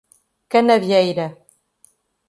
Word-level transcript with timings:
Canavieira 0.51 1.27